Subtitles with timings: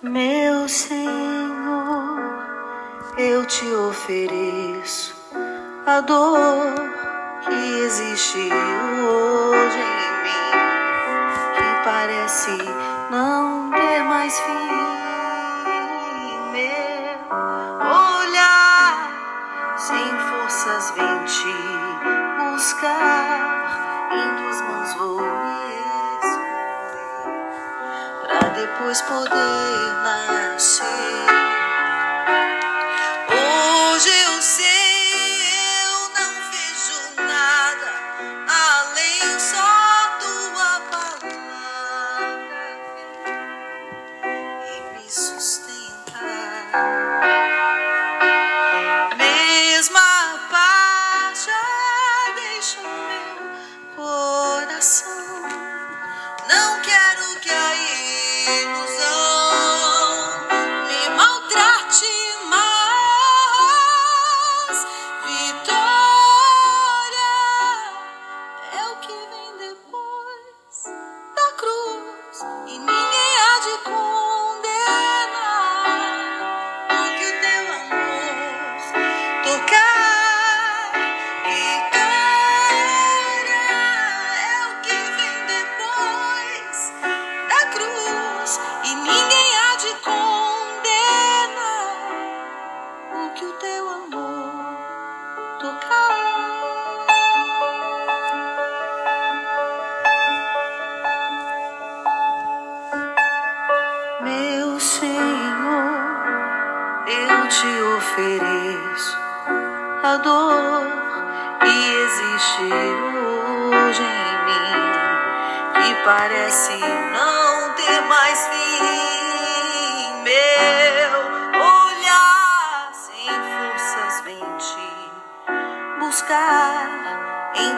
[0.00, 2.20] Meu Senhor,
[3.18, 5.12] eu te ofereço
[5.84, 6.72] a dor
[7.44, 10.52] que existe hoje em mim,
[11.56, 12.56] que parece
[13.10, 14.68] não ter mais fim.
[16.52, 17.18] Meu
[18.20, 18.94] olhar
[19.78, 21.56] sem forças vem te
[22.52, 25.57] buscar, em tuas mãos vou me
[28.68, 31.17] depois poder nascer.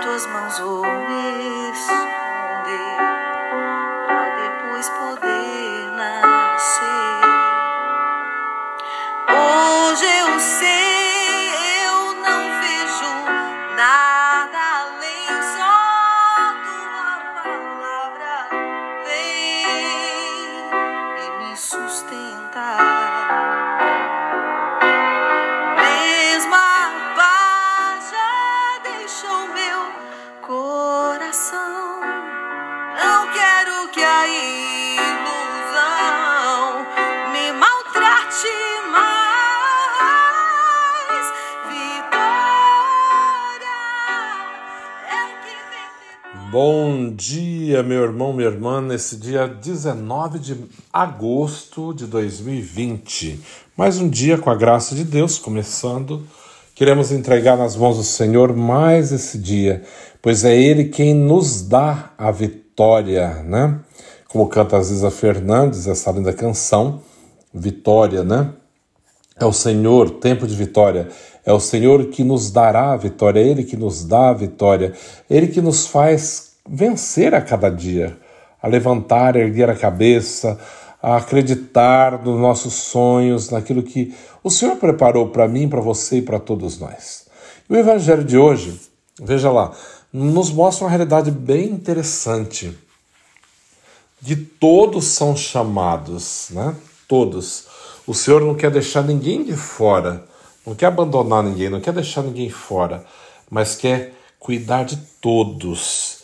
[0.00, 1.09] Tuas mãos vou
[47.80, 50.56] dia, meu irmão, minha irmã, nesse dia 19 de
[50.92, 53.40] agosto de 2020.
[53.76, 56.26] Mais um dia com a graça de Deus começando.
[56.74, 59.82] Queremos entregar nas mãos do Senhor mais esse dia,
[60.20, 63.80] pois é Ele quem nos dá a vitória, né?
[64.28, 67.02] Como canta a Ziza Fernandes, essa linda canção,
[67.52, 68.52] Vitória, né?
[69.38, 71.08] É o Senhor, tempo de vitória.
[71.44, 74.92] É o Senhor que nos dará a vitória, é Ele que nos dá a vitória,
[75.28, 78.16] é Ele que nos faz vencer a cada dia,
[78.62, 80.58] a levantar, erguer a cabeça,
[81.02, 86.22] a acreditar nos nossos sonhos, naquilo que o Senhor preparou para mim, para você e
[86.22, 87.26] para todos nós.
[87.68, 88.80] E o Evangelho de hoje,
[89.18, 89.72] veja lá,
[90.12, 92.76] nos mostra uma realidade bem interessante.
[94.20, 96.74] De todos são chamados, né?
[97.08, 97.66] Todos.
[98.06, 100.24] O Senhor não quer deixar ninguém de fora,
[100.66, 103.04] não quer abandonar ninguém, não quer deixar ninguém fora,
[103.50, 106.19] mas quer cuidar de todos.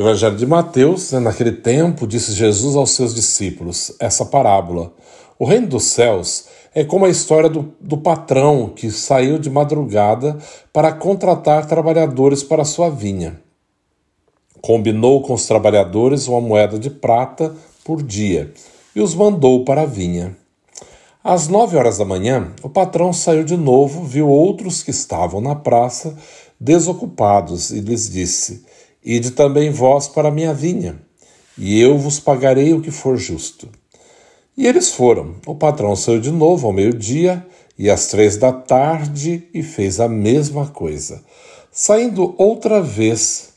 [0.00, 4.92] Evangelho de Mateus, né, naquele tempo, disse Jesus aos seus discípulos essa parábola.
[5.36, 10.38] O reino dos céus é como a história do, do patrão que saiu de madrugada
[10.72, 13.40] para contratar trabalhadores para sua vinha.
[14.60, 18.52] Combinou com os trabalhadores uma moeda de prata por dia
[18.94, 20.36] e os mandou para a vinha.
[21.24, 25.56] Às nove horas da manhã, o patrão saiu de novo, viu outros que estavam na
[25.56, 26.16] praça
[26.60, 28.64] desocupados e lhes disse:
[29.04, 31.00] Ide também vós para a minha vinha,
[31.56, 33.68] e eu vos pagarei o que for justo.
[34.56, 35.36] E eles foram.
[35.46, 37.46] O patrão saiu de novo ao meio-dia
[37.78, 41.22] e às três da tarde e fez a mesma coisa.
[41.70, 43.50] Saindo outra vez,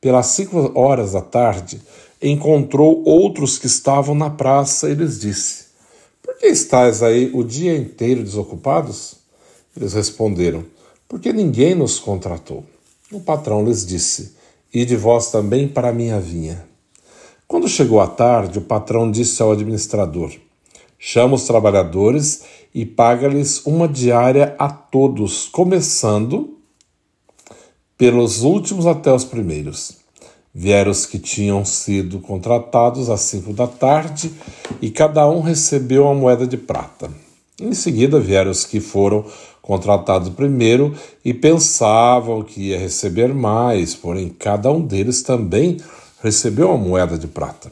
[0.00, 1.80] pelas cinco horas da tarde,
[2.20, 5.66] encontrou outros que estavam na praça e lhes disse:
[6.20, 9.14] Por que estáis aí o dia inteiro desocupados?
[9.76, 10.64] Eles responderam:
[11.06, 12.64] Porque ninguém nos contratou.
[13.12, 14.35] O patrão lhes disse:
[14.78, 16.62] Ide vós também para a minha vinha.
[17.48, 20.30] Quando chegou a tarde, o patrão disse ao administrador:
[20.98, 22.42] chama os trabalhadores
[22.74, 26.58] e paga-lhes uma diária a todos, começando
[27.96, 29.92] pelos últimos até os primeiros.
[30.52, 34.30] Vieram os que tinham sido contratados às cinco da tarde
[34.82, 37.10] e cada um recebeu uma moeda de prata.
[37.58, 39.24] Em seguida vieram os que foram
[39.66, 45.78] contratados primeiro e pensavam que ia receber mais, porém cada um deles também
[46.22, 47.70] recebeu uma moeda de prata.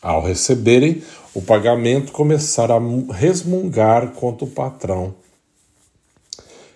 [0.00, 1.02] Ao receberem
[1.34, 5.14] o pagamento, começaram a resmungar contra o patrão.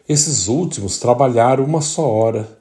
[0.06, 2.60] Esses últimos trabalharam uma só hora,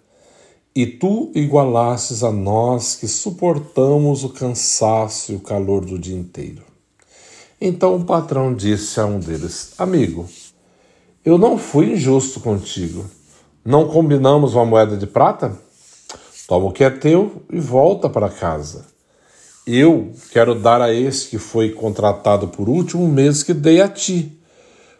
[0.73, 6.61] e tu igualastes a nós que suportamos o cansaço e o calor do dia inteiro.
[7.59, 10.29] Então o patrão disse a um deles: Amigo,
[11.23, 13.05] eu não fui injusto contigo.
[13.65, 15.57] Não combinamos uma moeda de prata?
[16.47, 18.85] Toma o que é teu e volta para casa.
[19.67, 23.87] Eu quero dar a esse que foi contratado por último o mesmo que dei a
[23.87, 24.39] ti.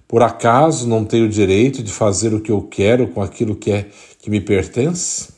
[0.08, 3.90] Por acaso não tenho direito de fazer o que eu quero com aquilo que é
[4.20, 5.30] que me pertence?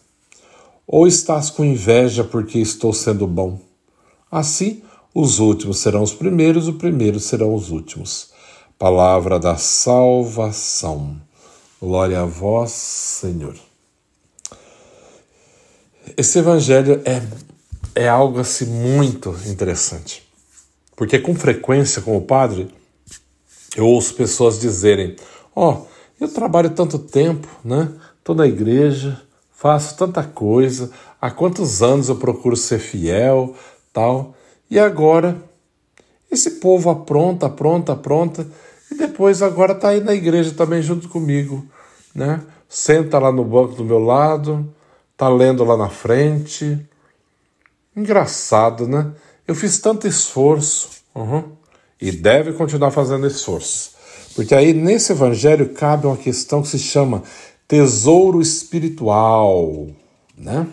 [0.88, 3.60] Ou estás com inveja porque estou sendo bom?
[4.30, 4.82] Assim,
[5.14, 8.31] os últimos serão os primeiros, os primeiros serão os últimos.
[8.82, 11.22] Palavra da salvação.
[11.80, 13.56] Glória a vós, Senhor.
[16.18, 17.22] Esse evangelho é,
[17.94, 20.28] é algo assim muito interessante.
[20.96, 22.74] Porque com frequência, como padre,
[23.76, 25.16] eu ouço pessoas dizerem:
[25.56, 25.86] Ó, oh,
[26.20, 27.88] eu trabalho tanto tempo, né?
[28.18, 30.90] Estou na igreja, faço tanta coisa,
[31.22, 33.56] há quantos anos eu procuro ser fiel,
[33.94, 34.36] tal.
[34.72, 35.40] E agora,
[36.32, 38.48] esse povo apronta, apronta, apronta,
[38.92, 41.66] e depois agora está aí na igreja também junto comigo,
[42.14, 42.42] né?
[42.68, 44.70] Senta lá no banco do meu lado,
[45.16, 46.80] tá lendo lá na frente.
[47.96, 49.12] Engraçado, né?
[49.48, 51.44] Eu fiz tanto esforço, uhum,
[52.00, 53.92] e deve continuar fazendo esforço.
[54.36, 57.24] Porque aí nesse evangelho cabe uma questão que se chama
[57.68, 59.88] tesouro espiritual,
[60.38, 60.68] né?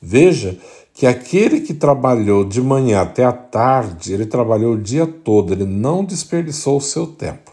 [0.00, 0.58] Veja
[0.94, 5.64] que aquele que trabalhou de manhã até a tarde, ele trabalhou o dia todo, ele
[5.64, 7.52] não desperdiçou o seu tempo.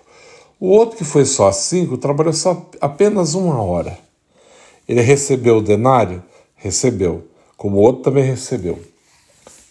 [0.59, 3.97] O outro que foi só às cinco trabalhou só apenas uma hora.
[4.87, 6.23] Ele recebeu o denário?
[6.55, 7.27] Recebeu.
[7.57, 8.79] Como o outro também recebeu.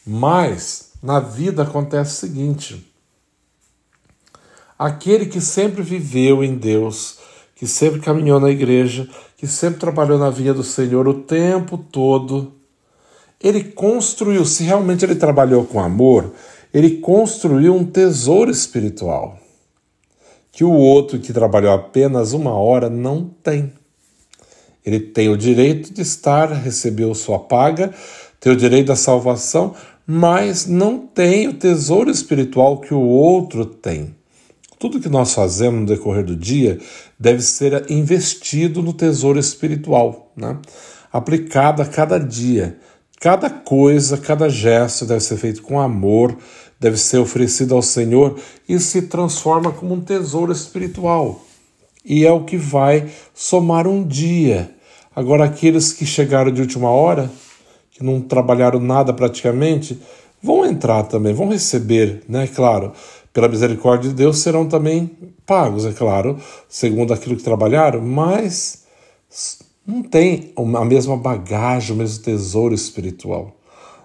[0.04, 2.92] Mas na vida acontece o seguinte:
[4.76, 7.18] aquele que sempre viveu em Deus,
[7.54, 12.59] que sempre caminhou na igreja, que sempre trabalhou na vinha do Senhor o tempo todo,
[13.42, 16.32] ele construiu, se realmente ele trabalhou com amor,
[16.72, 19.38] ele construiu um tesouro espiritual
[20.52, 23.72] que o outro que trabalhou apenas uma hora não tem.
[24.84, 27.94] Ele tem o direito de estar, recebeu sua paga,
[28.40, 29.74] tem o direito da salvação,
[30.06, 34.14] mas não tem o tesouro espiritual que o outro tem.
[34.78, 36.78] Tudo que nós fazemos no decorrer do dia
[37.18, 40.58] deve ser investido no tesouro espiritual, né?
[41.12, 42.78] aplicado a cada dia.
[43.20, 46.34] Cada coisa, cada gesto deve ser feito com amor,
[46.80, 51.42] deve ser oferecido ao Senhor e se transforma como um tesouro espiritual.
[52.02, 54.74] E é o que vai somar um dia.
[55.14, 57.30] Agora, aqueles que chegaram de última hora,
[57.90, 60.00] que não trabalharam nada praticamente,
[60.42, 62.46] vão entrar também, vão receber, né?
[62.46, 62.94] Claro,
[63.34, 65.10] pela misericórdia de Deus, serão também
[65.44, 66.38] pagos, é claro,
[66.70, 68.82] segundo aquilo que trabalharam, mas
[69.86, 73.52] não tem a mesma bagagem, o mesmo tesouro espiritual.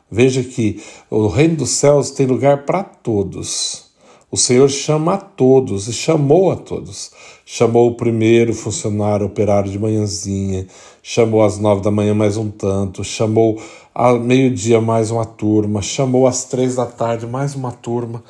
[0.09, 3.85] Veja que o reino dos céus tem lugar para todos.
[4.31, 7.11] O Senhor chama a todos e chamou a todos.
[7.45, 10.67] Chamou o primeiro funcionário operário de manhãzinha,
[11.01, 13.61] chamou às nove da manhã mais um tanto, chamou
[13.93, 18.23] ao meio-dia mais uma turma, chamou às três da tarde mais uma turma.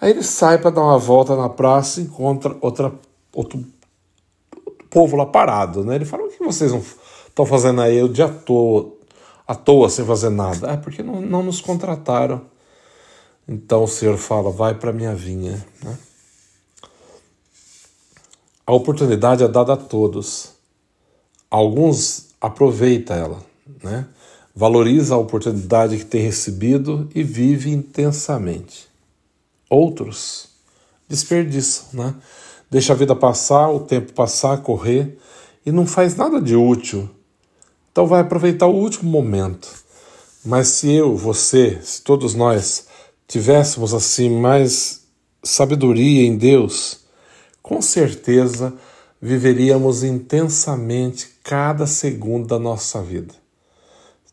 [0.00, 2.92] Aí ele sai para dar uma volta na praça e encontra outra,
[3.32, 3.64] outro
[4.92, 5.96] povo lá parado, né?
[5.96, 6.72] Ele fala: o que vocês
[7.26, 8.98] estão fazendo aí o dia todo,
[9.48, 10.70] à toa, sem fazer nada?
[10.70, 12.42] É porque não, não nos contrataram.
[13.48, 15.64] Então o Senhor fala: vai para minha vinha.
[15.82, 15.98] Né?
[18.66, 20.52] A oportunidade é dada a todos.
[21.50, 23.42] Alguns aproveita ela,
[23.82, 24.06] né?
[24.54, 28.88] valoriza a oportunidade que tem recebido e vive intensamente.
[29.68, 30.48] Outros
[31.08, 32.14] desperdiçam, né?
[32.72, 35.18] Deixa a vida passar, o tempo passar, correr
[35.64, 37.06] e não faz nada de útil.
[37.92, 39.68] Então vai aproveitar o último momento.
[40.42, 42.86] Mas se eu, você, se todos nós
[43.28, 45.02] tivéssemos assim mais
[45.44, 47.00] sabedoria em Deus,
[47.62, 48.72] com certeza
[49.20, 53.34] viveríamos intensamente cada segundo da nossa vida.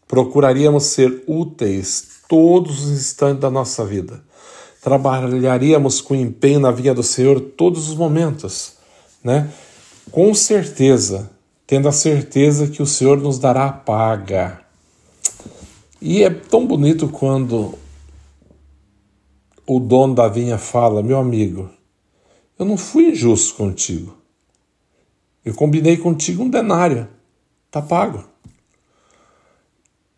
[0.07, 4.23] Procuraríamos ser úteis todos os instantes da nossa vida
[4.89, 8.73] trabalharíamos com empenho na vinha do Senhor todos os momentos,
[9.23, 9.47] né?
[10.09, 11.29] Com certeza,
[11.67, 14.61] tendo a certeza que o Senhor nos dará a paga.
[16.01, 17.77] E é tão bonito quando
[19.67, 21.69] o dono da vinha fala: Meu amigo,
[22.57, 24.17] eu não fui injusto contigo.
[25.45, 27.07] Eu combinei contigo um denário,
[27.69, 28.23] tá pago.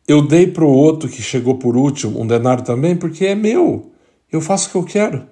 [0.08, 3.91] Eu dei para o outro que chegou por último um denário também, porque é meu.
[4.32, 5.28] Eu faço o que eu quero.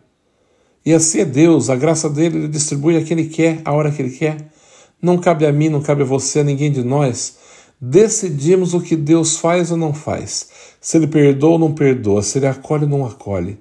[0.85, 3.91] E assim é Deus, a graça dele, ele distribui a quem ele quer, a hora
[3.91, 4.51] que ele quer.
[5.01, 7.37] Não cabe a mim, não cabe a você, a ninguém de nós.
[7.79, 10.49] Decidimos o que Deus faz ou não faz.
[10.81, 13.57] Se ele perdoa ou não perdoa, se ele acolhe ou não acolhe.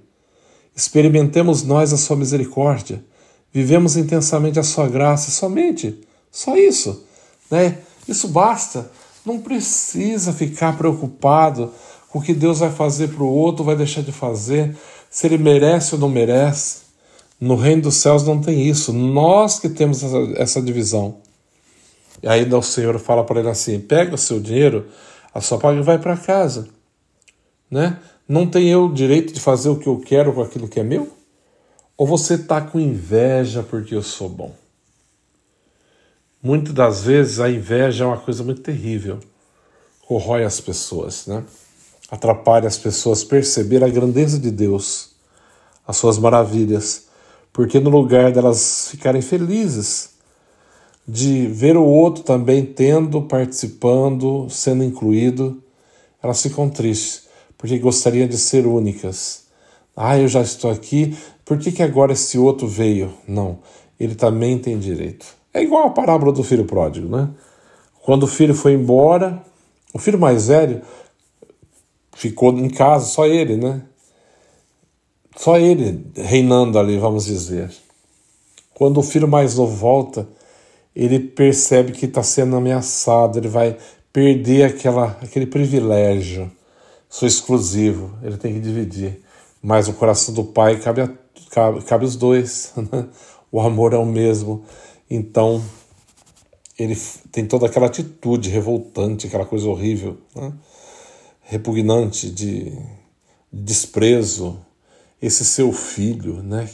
[0.75, 3.05] Experimentemos nós a sua misericórdia.
[3.53, 6.01] Vivemos intensamente a sua graça, somente.
[6.31, 7.05] Só isso.
[7.51, 7.79] Né?
[8.07, 8.91] Isso basta.
[9.25, 11.73] Não precisa ficar preocupado
[12.09, 14.77] com o que Deus vai fazer para o outro, vai deixar de fazer,
[15.11, 16.89] se ele merece ou não merece.
[17.41, 18.93] No reino dos céus não tem isso.
[18.93, 21.19] Nós que temos essa, essa divisão.
[22.23, 24.89] E ainda o Senhor fala para ele assim: pega o seu dinheiro,
[25.33, 26.69] a sua paga e vai para casa.
[27.71, 27.99] Né?
[28.29, 30.83] Não tem eu o direito de fazer o que eu quero com aquilo que é
[30.83, 31.11] meu?
[31.97, 34.55] Ou você está com inveja porque eu sou bom?
[36.43, 39.19] Muitas das vezes a inveja é uma coisa muito terrível,
[40.07, 41.43] corrói as pessoas, né?
[42.11, 45.11] Atrapalha as pessoas perceber a grandeza de Deus,
[45.87, 47.07] as suas maravilhas,
[47.53, 50.11] porque no lugar delas ficarem felizes
[51.07, 55.63] de ver o outro também tendo, participando, sendo incluído,
[56.23, 59.47] elas ficam tristes, porque gostariam de ser únicas.
[59.97, 63.13] Ah, eu já estou aqui, por que, que agora esse outro veio?
[63.27, 63.59] Não,
[63.99, 65.27] ele também tem direito.
[65.53, 67.29] É igual a parábola do filho pródigo, né?
[68.03, 69.43] Quando o filho foi embora,
[69.93, 70.83] o filho mais velho
[72.19, 73.81] ficou em casa, só ele, né?
[75.37, 77.71] Só ele reinando ali, vamos dizer.
[78.75, 80.29] Quando o filho mais novo volta,
[80.97, 83.77] ele percebe que está sendo ameaçado, ele vai
[84.13, 86.51] perder aquela, aquele privilégio.
[87.09, 89.23] Sou exclusivo, ele tem que dividir.
[89.63, 91.11] Mas o coração do pai cabe, a,
[91.51, 92.73] cabe, cabe os dois.
[92.91, 93.07] Né?
[93.51, 94.65] O amor é o mesmo.
[95.09, 95.65] Então,
[96.77, 96.97] ele
[97.31, 100.53] tem toda aquela atitude revoltante, aquela coisa horrível, né?
[101.49, 102.73] Repugnante de
[103.51, 104.59] desprezo.
[105.21, 106.69] Esse seu filho, né?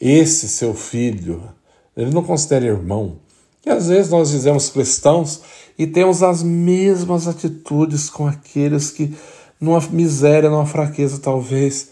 [0.00, 1.42] Esse seu filho,
[1.96, 3.18] ele não considera irmão.
[3.64, 5.42] E às vezes nós dizemos cristãos
[5.78, 9.14] e temos as mesmas atitudes com aqueles que,
[9.60, 11.90] numa miséria, numa fraqueza, talvez,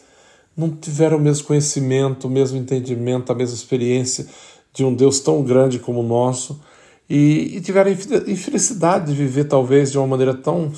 [0.57, 4.27] não tiveram o mesmo conhecimento, o mesmo entendimento, a mesma experiência
[4.73, 6.61] de um Deus tão grande como o nosso
[7.09, 10.73] e, e tiveram infelicidade de viver talvez de uma maneira tão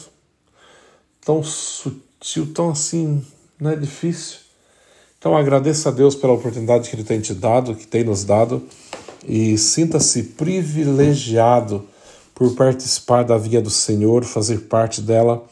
[1.28, 3.23] tão sutil, tão assim,
[3.61, 4.38] né, difícil.
[5.18, 8.62] Então agradeça a Deus pela oportunidade que Ele tem te dado, que tem nos dado,
[9.26, 11.85] e sinta-se privilegiado
[12.35, 15.44] por participar da via do Senhor, fazer parte dela.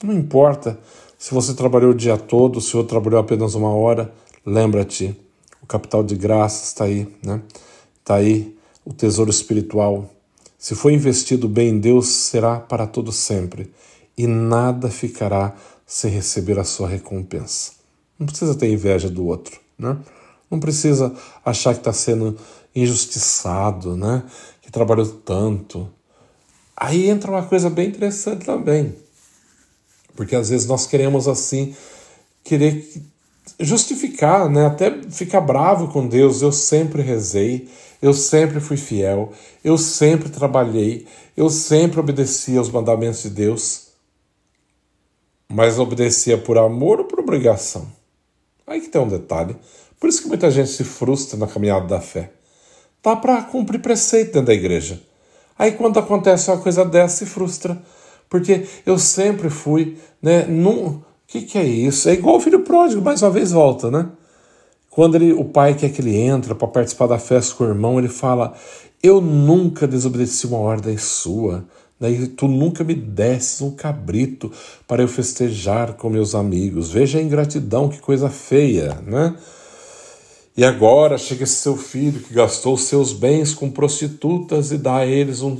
[0.00, 0.78] Não importa
[1.18, 4.12] se você trabalhou o dia todo, se você trabalhou apenas uma hora,
[4.44, 5.12] lembra-te,
[5.60, 7.42] o capital de graça está aí, né?
[7.98, 10.08] Está aí o tesouro espiritual.
[10.56, 13.72] Se for investido bem em Deus, será para todo sempre,
[14.16, 15.54] e nada ficará
[15.86, 17.72] sem receber a sua recompensa.
[18.18, 19.96] Não precisa ter inveja do outro, né?
[20.50, 22.36] Não precisa achar que está sendo
[22.74, 24.22] injustiçado, né?
[24.62, 25.88] Que trabalhou tanto.
[26.76, 28.94] Aí entra uma coisa bem interessante também,
[30.14, 31.74] porque às vezes nós queremos assim
[32.44, 32.86] querer
[33.58, 34.66] justificar, né?
[34.66, 36.42] Até ficar bravo com Deus.
[36.42, 37.68] Eu sempre rezei,
[38.02, 39.32] eu sempre fui fiel,
[39.64, 41.06] eu sempre trabalhei,
[41.36, 43.85] eu sempre obedeci aos mandamentos de Deus.
[45.48, 47.86] Mas obedecia por amor ou por obrigação?
[48.66, 49.56] Aí que tem um detalhe.
[50.00, 52.30] Por isso que muita gente se frustra na caminhada da fé.
[53.00, 55.00] Tá para cumprir preceito dentro da igreja.
[55.58, 57.80] Aí quando acontece uma coisa dessa, se frustra.
[58.28, 60.44] Porque eu sempre fui, né?
[60.46, 62.08] Num, o que, que é isso?
[62.08, 64.08] É igual o filho pródigo, mais uma vez volta, né?
[64.90, 67.98] Quando ele, o pai quer que ele entra para participar da festa com o irmão,
[67.98, 68.54] ele fala:
[69.02, 71.64] Eu nunca desobedeci uma ordem sua.
[71.98, 72.28] Né?
[72.36, 74.52] Tu nunca me desses um cabrito
[74.86, 76.90] para eu festejar com meus amigos.
[76.90, 79.34] Veja a ingratidão, que coisa feia, né?
[80.56, 85.06] E agora chega esse seu filho que gastou seus bens com prostitutas e dá a
[85.06, 85.58] eles um,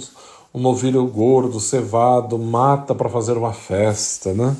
[0.55, 4.57] um novilho gordo, cevado, mata para fazer uma festa, né?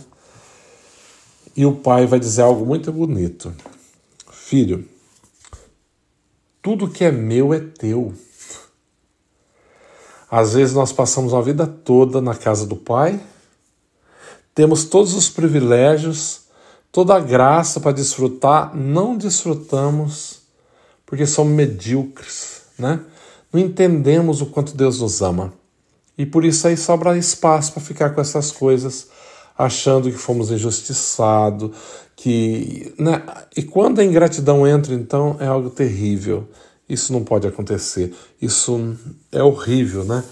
[1.57, 3.55] E o pai vai dizer algo muito bonito.
[4.31, 4.87] Filho,
[6.61, 8.13] tudo que é meu é teu.
[10.31, 13.21] Às vezes nós passamos a vida toda na casa do Pai,
[14.55, 16.43] temos todos os privilégios,
[16.91, 20.47] toda a graça para desfrutar, não desfrutamos
[21.07, 23.01] porque somos medíocres, né?
[23.53, 25.53] Não entendemos o quanto Deus nos ama.
[26.19, 29.09] E por isso aí sobra espaço para ficar com essas coisas,
[29.57, 31.71] achando que fomos injustiçados,
[32.17, 33.23] que, né?
[33.57, 36.49] E quando a ingratidão entra, então é algo terrível.
[36.89, 38.15] Isso não pode acontecer.
[38.41, 38.97] Isso
[39.33, 40.23] é horrível, né?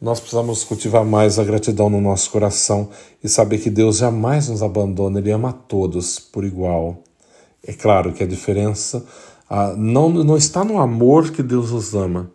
[0.00, 2.90] Nós precisamos cultivar mais a gratidão no nosso coração
[3.24, 7.02] e saber que Deus jamais nos abandona, Ele ama a todos por igual.
[7.66, 9.04] É claro que a diferença
[9.48, 12.30] ah, não, não está no amor que Deus nos ama,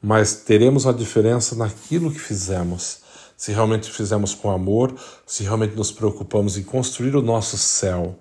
[0.00, 3.00] mas teremos a diferença naquilo que fizemos.
[3.36, 4.94] Se realmente fizemos com amor,
[5.26, 8.16] se realmente nos preocupamos em construir o nosso céu,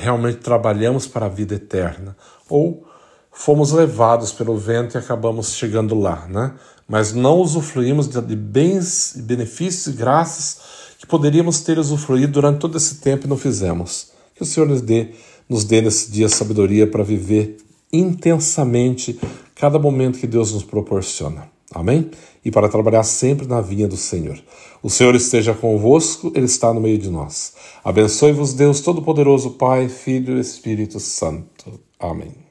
[0.00, 2.16] realmente trabalhamos para a vida eterna,
[2.48, 2.86] ou
[3.34, 6.54] fomos levados pelo vento e acabamos chegando lá, né?
[6.88, 10.58] Mas não usufruímos de bens, benefícios e graças
[10.98, 14.12] que poderíamos ter usufruído durante todo esse tempo e não fizemos.
[14.34, 15.10] Que o Senhor nos dê,
[15.48, 17.58] nos dê nesse dia sabedoria para viver
[17.92, 19.18] intensamente
[19.54, 21.48] cada momento que Deus nos proporciona.
[21.74, 22.10] Amém?
[22.44, 24.38] E para trabalhar sempre na vinha do Senhor.
[24.82, 27.54] O Senhor esteja convosco, Ele está no meio de nós.
[27.82, 31.80] Abençoe-vos, Deus Todo-Poderoso, Pai, Filho e Espírito Santo.
[31.98, 32.43] Amém.